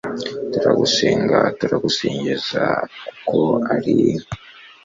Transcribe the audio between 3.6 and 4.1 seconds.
ari